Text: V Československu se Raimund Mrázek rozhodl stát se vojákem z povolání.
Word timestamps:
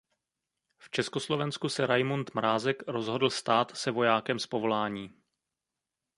V 0.77 0.89
Československu 0.89 1.69
se 1.69 1.87
Raimund 1.87 2.33
Mrázek 2.35 2.83
rozhodl 2.87 3.29
stát 3.29 3.77
se 3.77 3.91
vojákem 3.91 4.39
z 4.39 4.47
povolání. 4.47 5.13